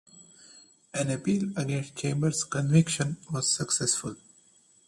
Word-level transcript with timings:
An 0.95 1.11
appeal 1.11 1.51
against 1.55 1.95
Chambers' 1.95 2.43
conviction 2.43 3.17
was 3.31 3.53
successful. 3.53 4.15